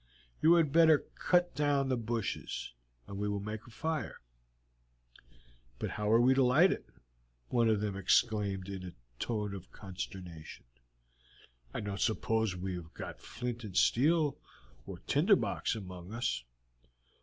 "You 0.41 0.55
had 0.55 0.71
better 0.71 1.05
cut 1.13 1.53
down 1.53 1.87
the 1.89 1.95
bushes, 1.95 2.73
and 3.05 3.19
we 3.19 3.29
will 3.29 3.39
make 3.39 3.67
a 3.67 3.69
fire." 3.69 4.19
"But 5.77 5.91
how 5.91 6.11
are 6.11 6.19
we 6.19 6.33
to 6.33 6.41
light 6.41 6.71
it?" 6.71 6.87
one 7.49 7.69
of 7.69 7.81
them 7.81 7.95
exclaimed 7.95 8.67
in 8.67 8.83
a 8.83 8.93
tone 9.19 9.53
of 9.53 9.71
consternation. 9.71 10.65
"I 11.71 11.81
don't 11.81 12.01
suppose 12.01 12.55
we 12.55 12.73
have 12.73 12.95
got 12.95 13.19
flint 13.21 13.63
and 13.63 13.77
steel 13.77 14.39
or 14.87 14.97
tinder 15.05 15.35
box 15.35 15.75
among 15.75 16.13
us." 16.15 16.45